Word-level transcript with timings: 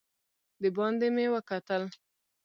دباندې 0.61 1.07
مې 1.15 1.25
وکتل. 1.33 1.83